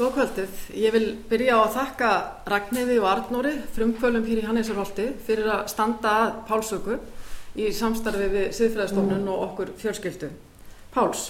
[0.00, 0.60] Góð kvöldið.
[0.80, 2.10] Ég vil byrja á að þakka
[2.48, 6.96] Ragnhiði og Arnóri, frumkvölum hér í Hannesarholti, fyrir að standa að Pálsöku
[7.60, 10.30] í samstarfi við Siðfræðistofnun og okkur fjölskyldu.
[10.94, 11.26] Páls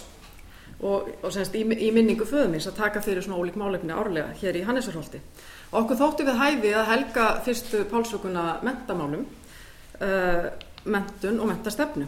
[0.79, 4.61] og, og semst í, í minningu föðumins að taka fyrir svona ólík málefni árlega hér
[4.61, 5.19] í Hannesarholti.
[5.75, 9.27] Okkur þóttu við hæfi að helga fyrstu Pálsökuna mentamálum,
[9.99, 10.47] uh,
[10.87, 12.07] mentun og mentastefnu.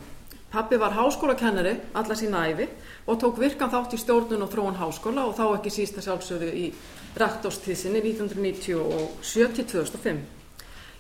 [0.53, 2.67] Pappi var háskólakennari alla sína æfi
[3.09, 6.69] og tók virkan þátt í stjórnun og þróun háskóla og þá ekki sísta sjálfsögðu í
[7.17, 10.21] rektorstíðsinni 1997-2005.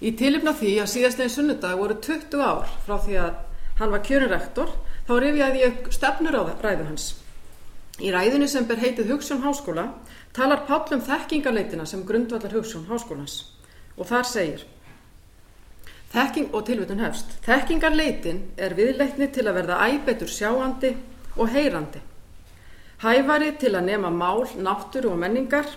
[0.00, 3.32] Í tilipna því að síðastlegin sunnudag voru 20 ár frá því að
[3.82, 4.68] hann var kjörin rektor
[5.04, 7.20] þá rifjaði ég stefnur á ræðu hans.
[8.00, 9.92] Í ræðinu sem ber heitið Hugssjón háskóla
[10.32, 13.52] talar Páll um þekkingarleitina sem grundvallar Hugssjón háskólans
[13.98, 14.64] og þar segir
[16.12, 17.30] Þekking og tilvitun hefst.
[17.46, 20.90] Þekkingarleitin er viðleitni til að verða æbetur sjáandi
[21.40, 22.02] og heyrandi.
[23.02, 25.70] Hæfari til að nema mál, náttúru og menningar,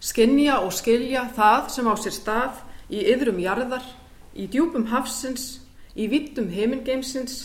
[0.00, 3.84] skinja og skilja það sem á sér stað í yðrum jarðar,
[4.34, 5.60] í djúpum hafsins,
[5.94, 7.36] í vittum heimingeimsins,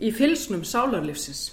[0.00, 1.52] í fylsnum sálarlífsins.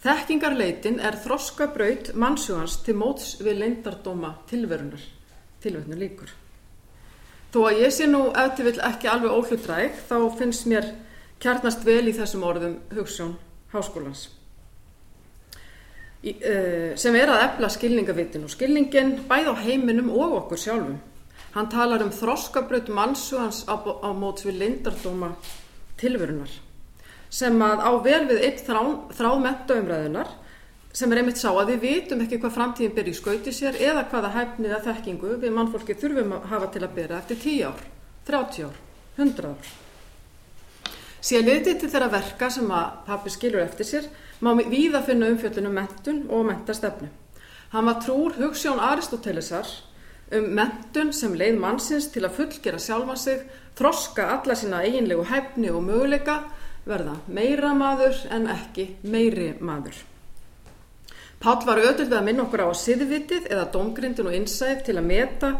[0.00, 5.04] Þekkingarleitin er þroska braut mannsjóhans til móts við leindardóma tilverunar,
[5.60, 6.32] tilverunur líkur.
[7.56, 10.90] Þó að ég sé nú eftir vill ekki alveg óhlutræk þá finnst mér
[11.40, 13.30] kjarnast vel í þessum orðum hugssjón
[13.72, 14.26] háskólans
[16.20, 20.98] í, uh, sem er að efla skilningavitin og skilningin bæð á heiminum og okkur sjálfum.
[21.56, 25.32] Hann talar um þroskabraut mannsugans á, á móts við lindardóma
[25.96, 26.52] tilverunar
[27.32, 28.82] sem að á vel við eitt þrá,
[29.16, 30.36] þrá mentaumræðunar
[30.96, 34.06] sem er einmitt sá að við vitum ekki hvað framtíðin ber í skauti sér eða
[34.08, 37.82] hvaða hæfnið að þekkingu við mannfólki þurfum að hafa til að bera eftir 10 ár,
[38.30, 38.78] 30 ár,
[39.18, 39.74] 100 ár.
[41.20, 44.08] Síðan liðið til þeirra verka sem að pappi skilur eftir sér
[44.40, 47.10] má við að finna umfjöldunum mentun og mentastefnu.
[47.74, 49.68] Hann var trúr hugssjón Aristotelesar
[50.32, 53.44] um mentun sem leið mannsins til að fullgera sjálfa sig,
[53.76, 56.40] þroska alla sína eiginlegu hæfni og möguleika,
[56.88, 60.15] verða meira maður en ekki meiri maður.
[61.46, 65.04] Pál var öðruð við að minna okkur á siðvitið eða domgrindin og innsæð til að
[65.06, 65.50] meta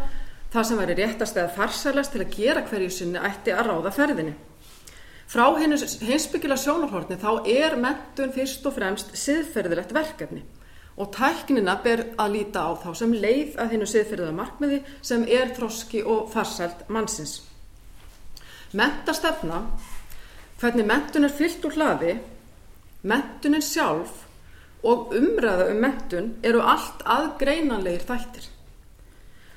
[0.51, 4.33] það sem væri réttast eða farsælast til að gera hverju sinni ætti að ráða ferðinni.
[5.31, 10.43] Frá hinsbyggila sjónarhortni þá er mentun fyrst og fremst siðferðilegt verkefni
[10.99, 15.55] og tæknina ber að líta á þá sem leið að hinnu siðferðiða markmiði sem er
[15.55, 17.39] þroski og farsælt mannsins.
[18.75, 19.69] Mentastefna,
[20.59, 22.19] hvernig mentun er fyllt úr hlaði,
[23.07, 24.26] mentunin sjálf
[24.83, 28.47] og umræða um mentun eru allt aðgreinanlegir þættir.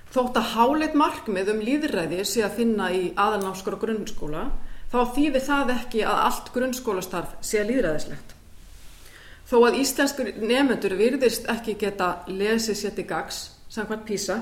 [0.10, 4.48] Þótt að háleit markmið um líðræði sé að finna í aðalnámskóra grunnskóla,
[4.90, 8.34] þá þýðir það ekki að allt grunnskólastarf sé líðræðislegt.
[9.50, 13.38] Þó að íslenskur nefnendur virðist ekki geta lesið sér til gags,
[13.70, 14.42] samkvæmt písa,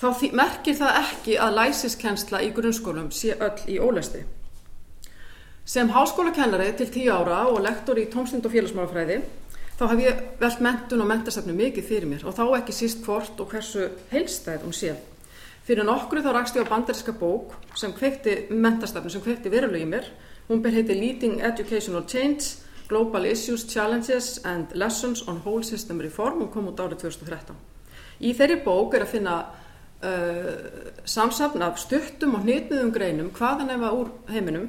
[0.00, 4.24] þá merkir það ekki að læsiskensla í grunnskólum sé öll í ólæsti.
[5.70, 9.20] Sem háskólakennari til tíu ára og lektor í tómsnind og félagsmálafræði
[9.80, 13.38] þá hef ég velt mentun og mentasafnu mikið fyrir mér og þá ekki síst hvort
[13.40, 14.92] og hversu heilstæð hún sé.
[15.64, 19.88] Fyrir nokkru þá rakst ég á bandariska bók sem kveikti mentastafnu, sem kveikti veruleg í
[19.88, 20.10] mér.
[20.50, 22.58] Hún ber heiti Leading Educational Change,
[22.90, 27.56] Global Issues, Challenges and Lessons on Whole System Reform og kom út árið 2013.
[28.20, 30.52] Í þeirri bók er að finna uh,
[31.08, 34.68] samsafn af stuttum og hnitmiðum greinum hvaðan efa úr heiminum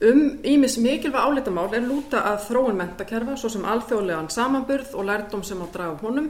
[0.00, 5.40] Um ímis mikilvæg áleitamál er lúta að þróun mentakerfa svo sem alþjóðlegan samanburð og lærdom
[5.42, 6.28] sem á draga honum,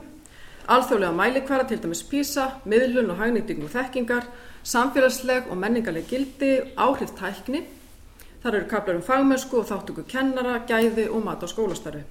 [0.71, 4.23] alþjóðlega mælikværa til dæmis písa, miðlun og hagnýtingu þekkingar,
[4.63, 7.65] samfélagsleg og menningarleg gildi, áhrif tækni.
[8.39, 12.05] Þar eru kaplar um fagmennsku og þáttöku kennara, gæði og mat á skólastarfi.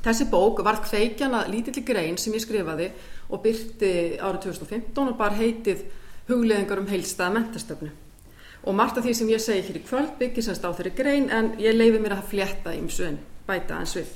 [0.00, 2.88] Þessi bók var kveikjana lítilli grein sem ég skrifaði
[3.28, 5.90] og byrti árið 2015 og bar heitið
[6.30, 7.98] Hugleðingar um heilstaða mentastöfnu
[8.64, 11.30] og margt af því sem ég segi hér í kvöld byggir semst á þeirri grein
[11.32, 14.10] en ég leifi mér að flétta í msuðin, bæta eins við.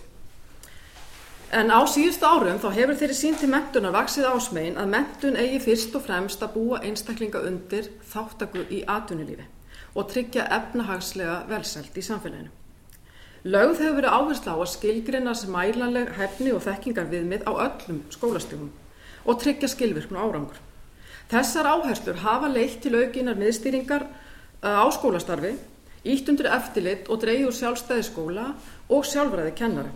[1.54, 5.60] En á síðustu árum þá hefur þeirri sín til mentunar vaksið ásmegin að mentun eigi
[5.62, 9.46] fyrst og fremst að búa einstaklinga undir þáttaku í atvinnulífi
[9.94, 12.50] og tryggja efnahagslega velsælt í samfélaginu.
[13.44, 18.02] Lögð hefur verið áherslu á að skilgrina sem mælanleg hefni og þekkingar viðmið á öllum
[18.10, 18.70] skólastjófum
[19.24, 20.58] og tryggja skilvirknu árangur.
[21.30, 24.08] Þessar áherslur hafa leitt til aukinar miðstýringar
[24.72, 25.52] á skólastarfi,
[26.04, 28.46] ítt undir eftirlit og dreyður sjálfstæði skóla
[28.88, 29.92] og sjálfræði kennara.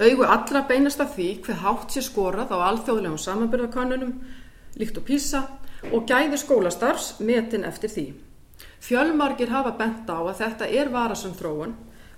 [0.00, 4.12] Augu allra beinast af því hver hátt sé skorað á alþjóðlegum samanbyrðarkannunum,
[4.80, 5.42] líkt og písa
[5.90, 8.06] og gæði skólastarfs metin eftir því.
[8.82, 11.74] Fjölmargir hafa bent á að þetta er varasum þróun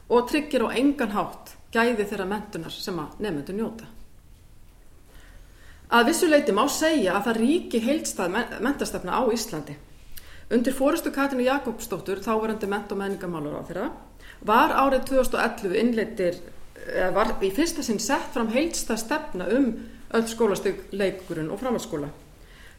[0.08, 3.88] og tryggir á engan hátt gæði þeirra mentunar sem að nefnendur njóta.
[5.94, 9.76] Að vissuleiti má segja að það ríki heilstað mentastefna á Íslandi.
[10.52, 13.86] Undir fórustu Katrínu Jakobsdóttur, þáverandi ment- og menningamálur á þeirra,
[14.44, 16.36] var árið 2011 innleitir,
[17.14, 19.70] var í fyrsta sinn sett fram heilstað stefna um
[20.14, 22.10] öll skólastug leikurinn og framhaldsskóla.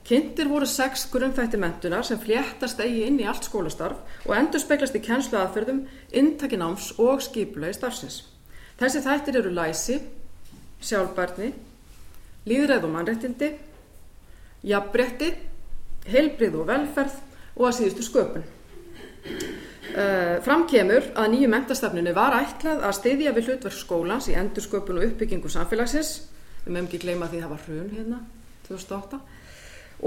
[0.06, 3.98] Kynntir voru sex grunnfætti mentunar sem fléttast eigi inn í allt skólastarf
[4.28, 8.22] og endur speglast í kennslu aðferðum, intakináms og skipula í starfsins.
[8.78, 9.98] Þessi þættir eru læsi,
[10.86, 11.50] sjálfbarni,
[12.46, 13.50] líðræð og mannrettindi,
[14.70, 15.32] jafnbretti,
[16.14, 17.25] heilbrið og velferð
[17.56, 18.46] og að síðustu sköpun.
[19.96, 25.00] Uh, fram kemur að nýju mentastafninu var ætlað að styðja við hlutverk skólans í endursköpun
[25.00, 26.10] og uppbyggingu samfélagsins
[26.66, 28.20] við meðum ekki gleyma því að það var hrun hérna
[28.68, 29.20] 2008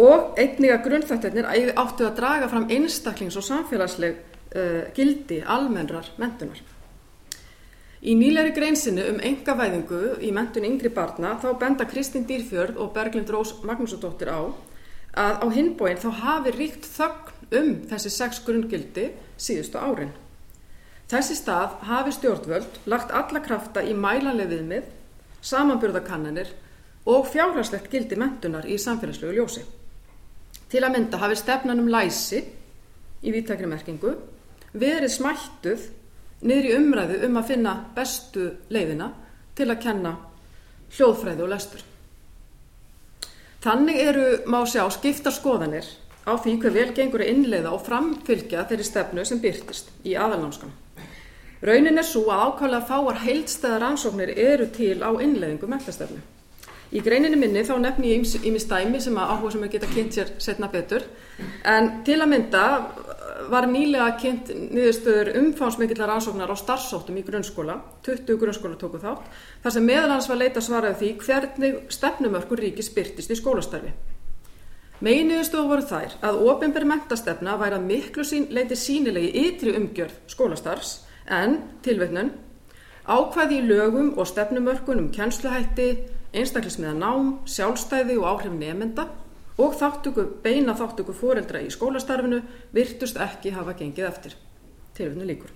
[0.05, 1.49] og einnig að grunnþættirnir
[1.81, 6.61] áttu að draga fram einstaklings og samfélagsleg uh, gildi almennrar mentunar.
[7.99, 13.31] Í nýleiri greinsinu um engavæðingu í mentun yngri barna þá benda Kristín Dýrfjörð og Berglind
[13.33, 14.39] Rós Magnúsdóttir á
[15.19, 19.09] að á hinbóin þá hafi ríkt þögn um þessi sex grunngildi
[19.41, 20.12] síðustu árin.
[21.09, 24.89] Þessi stað hafi stjórnvöld lagt alla krafta í mælanlega viðmið,
[25.41, 26.50] samanburðakannanir
[27.09, 29.62] og fjárhagslegt gildi mentunar í samfélagslegu ljósi.
[30.69, 32.43] Til að mynda hafi stefnan um læsi
[33.25, 34.12] í víttakri merkingu
[34.77, 35.87] verið smættuð
[36.44, 39.09] niður í umræðu um að finna bestu leiðina
[39.56, 40.12] til að kenna
[40.93, 41.87] hljóðfræði og lestur.
[43.65, 45.89] Þannig eru, má sjá, skiptar skoðanir
[46.29, 50.75] á því hver vel gengur að innleiða og framfylgja þeirri stefnu sem byrtist í aðalnámskan.
[51.65, 56.21] Raunin er svo að ákvæmlega fáar heildstæðar ansóknir eru til á innleiðingu mentastefnu.
[56.89, 60.15] Í greininni minni þá nefni ég ími stæmi sem að áhuga sem að geta kynnt
[60.17, 61.05] sér setna betur
[61.69, 62.63] en til að mynda
[63.53, 69.29] var nýlega kynnt niðurstöður umfánsmikillar ansóknar á starfsóttum í grunnskóla, 20 grunnskóla tóku þátt,
[69.65, 73.93] þar sem meðal hans var leita svaraði því hvernig stefnumörkur ríkis byrtist í skólastarfi.
[74.99, 80.97] Meginuðustofu voru þær að ofinberi mentastefna væri að miklu sín, leiti sínilegi ytri umgjörð skólastarfs
[81.31, 82.33] en, tilveitnun,
[83.06, 85.87] ákvæði í lögum og stefnumörkun um kennsluhætti,
[86.35, 89.06] einstaklismiða nám, sjálfstæði og áhrif nefnda
[89.59, 92.43] og þáttöku, beina þáttöku fóreldra í skólastarfinu
[92.75, 94.35] virtust ekki hafa gengið eftir.
[94.99, 95.55] Tilveitnu líkur.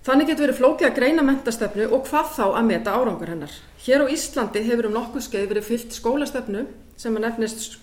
[0.00, 3.52] Þannig getur verið flókið að greina mentastefnu og hvað þá að meta árangur hennar.
[3.84, 6.62] Hér á Íslandi hefur um nokkuð skeið verið fyllt skólastefnu
[6.96, 7.74] sem að nefnist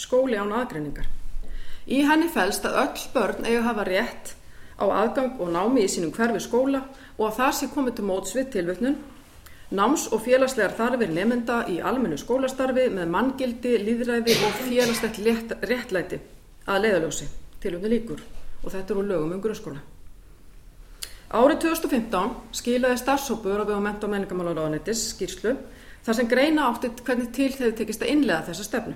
[0.00, 1.10] skóli án aðgreiningar.
[1.84, 4.32] Í henni fælst að öll börn eiga hafa rétt
[4.80, 6.80] á aðgang og námi í sínum hverfi skóla
[7.18, 8.98] og að það sé komið til mótsvið tilvötnun,
[9.76, 15.20] náms- og félagslegar þarfir nefnda í almennu skólastarfi með manngildi, líðræði og félagslegt
[15.60, 16.24] réttlæti
[16.64, 17.28] að leiðaljósi,
[17.60, 18.28] tilvötnu líkur
[18.64, 19.89] og þetta eru lögum um grunnskóla.
[21.30, 25.52] Árið 2015 skilaði starfsópur á á menta og menningamálaráðanettis skýrslu
[26.02, 28.94] þar sem greina átti hvernig til þeir tekist að innlega þessa stefnu.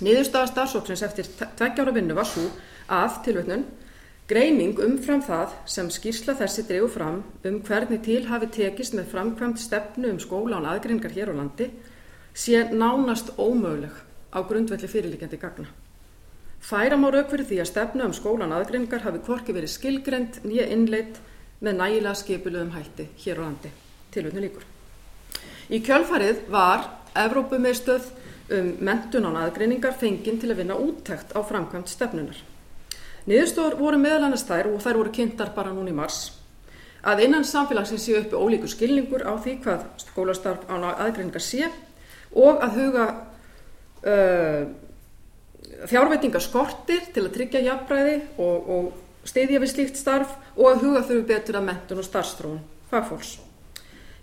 [0.00, 2.46] Niðurstaða starfsópsins eftir tveggjára vinnu var svo
[2.88, 3.66] að, tilvötnun,
[4.24, 9.60] greining umfram það sem skýrsla þessi dregu fram um hvernig til hafi tekist með framkvæmt
[9.60, 11.68] stefnu um skóla án aðgreiningar hér á landi
[12.32, 13.92] sé nánast ómöguleg
[14.32, 15.68] á grundvelli fyrirlikjandi gagna.
[16.64, 20.72] Færa má rauk fyrir því að stefnu um skólan aðgreiningar hafi korki verið skilgrend, nýja
[20.72, 21.20] innleitt
[21.60, 23.72] með nægilega skipuluðum hætti hér á landi.
[24.14, 24.66] Tilvötnu líkur.
[25.70, 28.10] Í kjölfarið var Evrópumeistöð
[28.54, 32.40] um mentun án aðgreiningar fenginn til að vinna úttækt á framkvæmt stefnunar.
[33.24, 36.26] Niðurstofur voru meðal annars þær og þær voru kynntar bara núni í mars
[37.04, 41.68] að innan samfélagsins sé uppi ólíkur skilningur á því hvað skólastarf án aðgreiningar sé
[42.32, 43.06] og að huga
[44.08, 44.62] uh,
[45.90, 48.92] fjárveitingar skortir til að tryggja jafnbræði og, og
[49.28, 53.38] stiðja við slíkt starf og að huga þurfu betur að mentun og starfstrón fagfólks.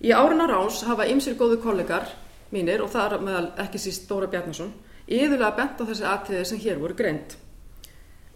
[0.01, 2.10] Í áruna rás hafa ymsir góðu kollegar
[2.51, 4.72] mínir og það er meðal ekki síst Dóra Bjarnason
[5.12, 7.36] yðurlega bent á þessi atriði sem hér voru greint.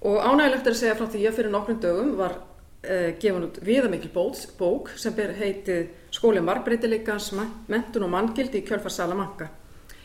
[0.05, 3.60] Og ánægilegt er að segja frá því að fyrir nokkrum dögum var uh, gefin út
[3.65, 7.34] viðamikil bók sem ber heitið Skóli margbreytileikans,
[7.67, 9.50] mentun og manngildi í kjölfar Salamanca.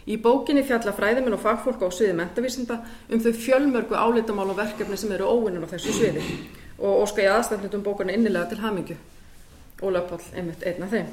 [0.09, 2.78] Í bókinni fjalla fræðiminn og fagfólk á sviði mentavísinda
[3.12, 6.25] um þau fjölmörgu álitamál og verkefni sem eru óvinnun á þessu sviði
[6.80, 8.97] og óska ég aðstændum bókana innilega til hamingju.
[9.83, 11.11] Ólaf Páll, einmitt einn af þeim.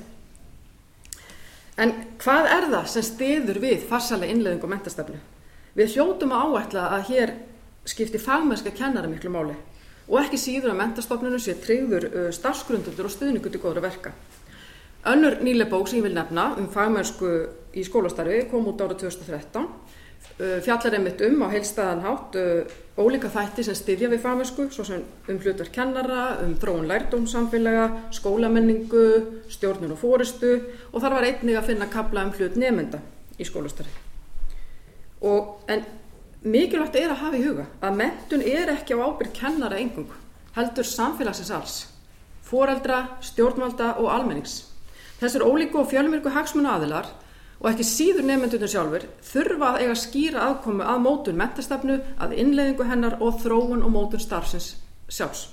[1.77, 1.91] En
[2.23, 5.19] hvað er það sem stiður við farsalega innleðing og mentastefnu?
[5.77, 7.33] Við hljótum að áætla að hér
[7.87, 9.55] skipti fagmennska kennara miklu máli
[10.07, 14.13] og ekki síður að mentastofnunum sé tryggður starfsgrundur og stuðningur til góðra verka.
[15.07, 17.29] Önnur nýlega bók sem ég vil nefna um fagmennsku
[17.77, 19.67] í skólastarfi kom út ára 2013
[20.37, 22.35] fjallar einmitt um á heilstæðan hátt
[22.97, 29.05] ólíka þætti sem styðja við fagmennsku, svo sem um hlutverk kennara, um þróun lærdómsamfélaga, skólamenningu,
[29.53, 30.53] stjórnun og fóristu
[30.91, 33.01] og þar var einnig að finna kabla um hlut nefnda
[33.37, 33.93] í skólastarfi.
[35.73, 35.85] En
[36.43, 40.09] mikilvægt er að hafa í huga að mentun er ekki á ábyrg kennara engung,
[40.57, 41.77] heldur samfélagsins alls,
[42.45, 44.76] foreldra, stjórnvalda og almennings.
[45.17, 47.07] Þessir ólíku og fjölmyrku hagsmunu aðilar
[47.57, 52.85] og ekki síður nefnendunum sjálfur þurfa að eiga skýra aðkomi að mótun mentastafnu, að innleiðingu
[52.85, 54.75] hennar og þróun og mótun starfsins
[55.09, 55.47] sjálfs.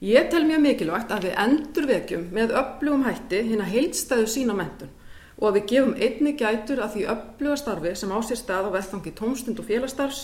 [0.00, 4.94] Ég tel mjög mikilvægt að við endurvekjum með öflugum hætti hinn að heilstæðu sína mentun
[5.40, 8.74] og að við gefum einni gætur að því öfluga starfi sem á sér stað á
[8.76, 10.22] vettfangi tómstund og félastarfs.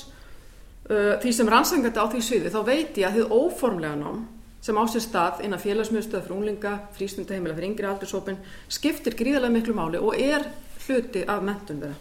[0.88, 4.24] Því sem rannsangandi á því sviði þá veit ég að þið óformlega nám
[4.60, 9.74] sem á sér stað innan félagsmjöðstöða fyrir unglinga, frístundaheimila fyrir yngri aldursópin skiptir gríðarlega miklu
[9.76, 10.48] máli og er
[10.86, 11.98] hluti af mentun þeirra.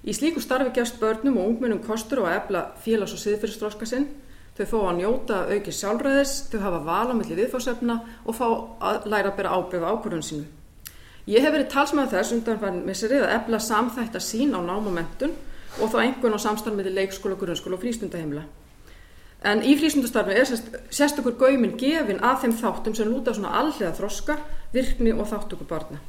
[0.00, 4.06] Í slíku starfi gefst börnum og ungmennum kostur og að efla félags- og siðfyrirstróska sinn.
[4.56, 8.46] Þau fá að njóta auki sjálfræðis, þau hafa val á milli viðfársefna og fá
[8.80, 10.46] að læra að bera ábyrð á ákvörðun sínu.
[11.28, 14.88] Ég hef verið talsmaður þess undanfæðin misserið að efla samþætta sín á nám
[15.78, 18.42] og þá einhvern á samstarfmiði leikskóla, grunnskóla og frístundaheimila.
[19.40, 20.48] En í frístundastarfi er
[20.92, 24.36] sérstakur gaumin gefin að þeim þáttum sem lúta svona allega þroska,
[24.74, 26.00] virkni og þáttöku barna.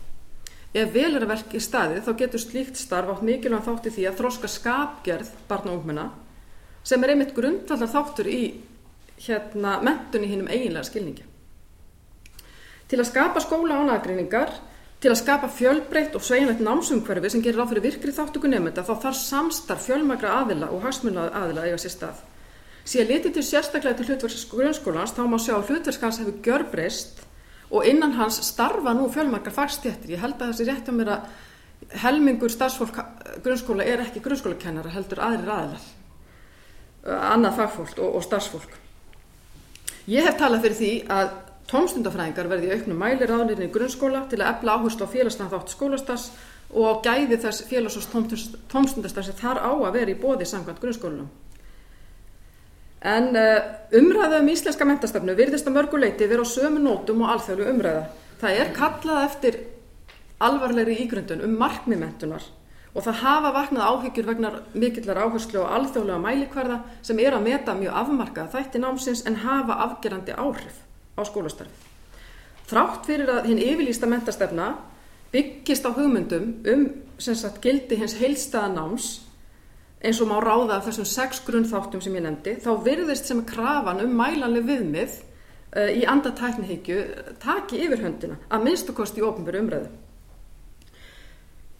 [0.71, 4.05] Ef vel er að verka í staðið þá getur slíkt starf átt mikilvæg þátti því
[4.07, 6.05] að þroska skapgerð barna og ungmenna
[6.83, 8.41] sem er einmitt grundvallar þáttur í
[9.21, 11.27] hérna, mentun í hinnum eiginlega skilningi.
[12.91, 14.55] Til að skapa skóla ánagreiningar,
[15.03, 18.93] til að skapa fjölbreytt og sveinlegt námsumhverfi sem gerir á fyrir virkri þáttöku nefnda þá
[19.05, 22.23] þarf samstarf fjölmagra aðila og hagsmunnaði aðila eiga sér stað.
[22.85, 27.21] Síðan litið til sérstaklega til hlutverks grunnskólans þá má sjá að hlutverskans hefur gjörbreyst
[27.71, 30.15] og innan hans starfa nú fjölmarkar fagstjættir.
[30.15, 31.27] Ég held að þessi rétt á mér að
[32.03, 32.97] helmingur starfsfólk
[33.43, 35.85] grunnskóla er ekki grunnskólakennara heldur aðrir aðlar,
[37.05, 38.75] annað fagfólk og, og starfsfólk.
[40.09, 41.35] Ég hef talað fyrir því að
[41.71, 46.25] tómstundafræðingar verði auknum mæli ráðnirinn í grunnskóla til að efla áherslu á félagslega þátt skólastars
[46.71, 48.27] og gæði þess félags- og
[48.71, 51.29] tómstundastar sem þar á að vera í bóði samkvæmt grunnskólanum.
[53.01, 53.57] En uh,
[53.97, 58.03] umræða um íslenska mentastöfnu virðist að mörguleiti vera á sömu nótum og alþjóðlu umræða.
[58.41, 59.57] Það er kallað eftir
[60.41, 62.45] alvarlegri ígrundun um markmiðmentunar
[62.91, 67.75] og það hafa vaknað áhyggjur vegna mikillar áherslu og alþjóðlega mælikvarða sem er að meta
[67.77, 70.81] mjög afmarkað þætti námsins en hafa afgerandi áhrif
[71.15, 71.87] á skólastarfið.
[72.67, 74.73] Þrátt fyrir að hinn yfirlýsta mentastefna
[75.31, 76.85] byggist á hugmyndum um
[77.17, 79.09] sagt, gildi hins heilstaða náms
[80.01, 84.01] eins og má ráða af þessum sex grunnþáttum sem ég nefndi, þá virðist sem krafan
[84.03, 87.01] um mælanleg viðmið uh, í andatæknihyggju
[87.41, 89.91] taki yfir höndina, að minnstu kosti í ofnböru umræðu.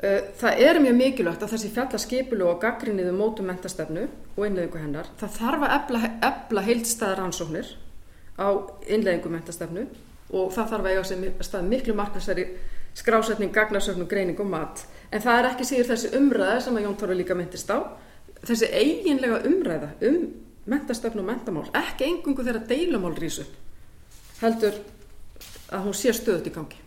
[0.01, 5.09] Uh, það er mjög mikilvægt að þessi fjallarskipilu og gaggrinniðu mótum mentastefnu og innleðingu hennar,
[5.21, 7.73] það þarf að ebla, ebla heildstæðar ansóknir
[8.37, 8.47] á
[8.85, 9.87] innleðingu mentastefnu
[10.31, 12.45] og það þarf að eiga sem stað miklu markværsari
[12.93, 14.85] skrásetning, gagnarsöfnum, greining og mat.
[15.11, 17.79] En það er ekki síður þessi umræða sem að Jón Tóru líka myndist á,
[18.45, 20.21] þessi eiginlega umræða um
[20.71, 23.45] mentastöfn og mentamál, ekki engungu þegar deilumál rýsu
[24.41, 24.77] heldur
[25.71, 26.79] að hún sé stöðut í gangi.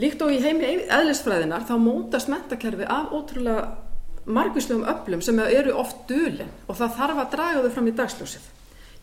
[0.00, 3.66] Líkt og í heimi eðlisfræðinar þá mótast mentakerfi af ótrúlega
[4.24, 8.46] margvíslegum öflum sem eru oft dölin og það þarf að draga þau fram í dagsljósið.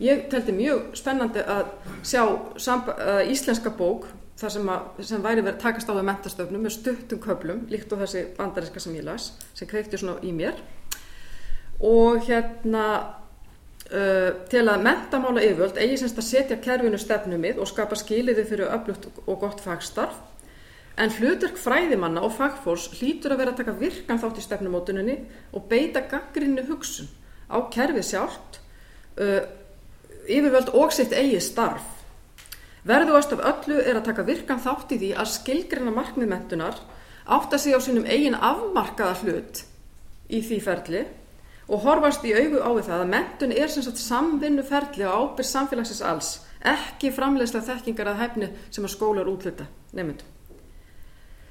[0.00, 1.74] Ég teldi mjög spennandi að
[2.08, 2.22] sjá
[3.28, 4.08] íslenska bók
[4.40, 8.00] sem, að, sem væri verið að takast á það mentastöfnum með stuttum köplum, líkt og
[8.00, 10.56] þessi bandariska sem ég las, sem kreikti svona í mér
[11.80, 12.86] og hérna
[13.90, 18.72] uh, til að mentamála yfirvöld eigi semst að setja kerfinu stefnumið og skapa skiliði fyrir
[18.74, 20.18] öflugt og gott fagstarf.
[21.00, 25.16] En hlutverk fræðimanna og fagfólks hlýtur að vera að taka virkan þátt í stefnumótuninni
[25.56, 27.08] og beita gaggrinni hugsun
[27.48, 28.60] á kerfið sjálft
[29.16, 29.40] uh,
[30.28, 31.96] yfirvöld og sitt eigi starf.
[32.84, 36.78] Verðuast af öllu er að taka virkan þátt í því að skilgrina markmiðmentunar
[37.30, 39.64] átt að segja á sínum eigin afmarkaða hlut
[40.32, 41.02] í því ferli
[41.70, 46.02] og horfast í augu á það að mentun er sem sagt samvinnuferli á ábyrg samfélagsins
[46.02, 46.30] alls,
[46.66, 50.26] ekki framlegslega þekkingar að hæfni sem að skólar útluta nefndum.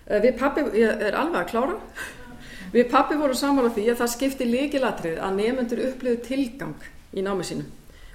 [0.10, 1.78] Eh, við pappi, ég er alveg að klára,
[2.74, 7.48] við pappi vorum samála því að það skipti líkilatrið að nefndur upplöðu tilgang í námi
[7.48, 7.70] sínu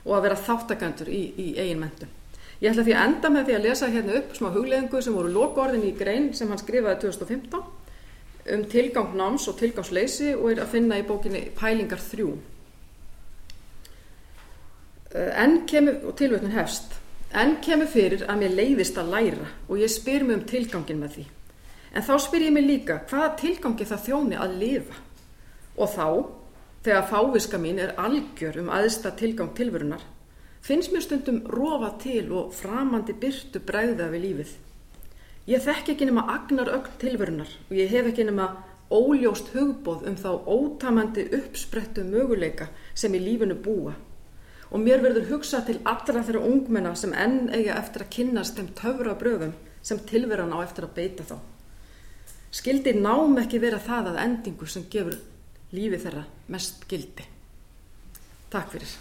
[0.04, 2.12] og að vera þáttakandur í, í eigin mentun.
[2.61, 5.32] Ég ætla því að enda með því að lesa hérna upp smá hugleðingu sem voru
[5.32, 7.64] lokaorðin í grein sem hann skrifaði 2015
[8.52, 12.26] um tilgang náms og tilgangsleysi og er að finna í bókinni Pælingar 3.
[15.14, 16.98] Eh, enn kemur, og tilvöldin hefst,
[17.32, 21.16] enn kemur fyrir að mér leiðist að læra og ég spyr mér um tilgangin með
[21.16, 21.26] því.
[21.94, 24.98] En þá spyr ég mér líka hvaða tilgangi það þjóni að lifa
[25.76, 26.08] og þá
[26.84, 30.02] þegar fáviska mín er algjör um aðsta tilgang tilverunar,
[30.60, 34.52] finnst mér stundum rofa til og framandi byrtu bregða við lífið.
[35.44, 38.48] Ég þekk ekki nema agnar ögn tilverunar og ég hef ekki nema
[38.94, 43.92] óljóst hugbóð um þá ótamandi uppsprettu möguleika sem í lífinu búa
[44.74, 48.72] og mér verður hugsa til allra þeirra ungmenna sem enn eiga eftir að kynnast þeim
[48.78, 49.52] töfra bröðum
[49.84, 51.36] sem tilveran á eftir að beita þá.
[52.54, 55.18] Skildi nám ekki vera það að endingu sem gefur
[55.74, 56.24] lífi þeirra
[56.54, 57.26] mest gildi.
[58.50, 58.96] Takk fyrir.